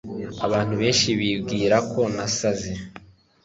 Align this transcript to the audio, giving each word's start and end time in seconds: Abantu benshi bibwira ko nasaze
Abantu 0.45 0.73
benshi 0.81 1.07
bibwira 1.19 1.77
ko 1.91 2.01
nasaze 2.15 2.71